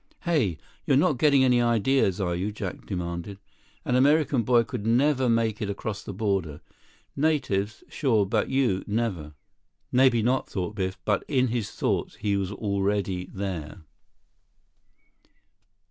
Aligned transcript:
"Hey! 0.21 0.57
You're 0.87 0.97
not 0.97 1.19
getting 1.19 1.43
any 1.43 1.61
ideas, 1.61 2.19
are 2.19 2.33
you?" 2.35 2.51
Jack 2.51 2.87
demanded. 2.87 3.37
"An 3.85 3.95
American 3.95 4.41
boy 4.41 4.63
could 4.63 4.83
never 4.83 5.29
make 5.29 5.61
it 5.61 5.69
across 5.69 6.01
the 6.01 6.11
border. 6.11 6.59
Natives, 7.15 7.83
sure—but 7.87 8.49
you—never." 8.49 9.35
Maybe 9.91 10.23
not, 10.23 10.49
thought 10.49 10.73
Biff, 10.73 10.97
but 11.05 11.23
in 11.27 11.49
his 11.49 11.69
thoughts, 11.69 12.15
he 12.15 12.35
was 12.35 12.51
already 12.51 13.29
there. 13.31 13.83